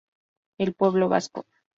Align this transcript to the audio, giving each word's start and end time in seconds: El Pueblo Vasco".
El 0.57 0.73
Pueblo 0.73 1.09
Vasco". 1.09 1.45